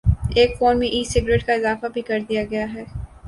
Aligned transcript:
ایک 0.37 0.51
فون 0.59 0.79
میں 0.79 0.87
"e 0.89 1.03
cigarette" 1.05 1.45
کا 1.45 1.53
اضافہ 1.53 1.87
بھی 1.93 2.01
کر 2.01 2.19
دیا 2.29 2.43
گیا 2.51 2.65
ہے 2.73 2.83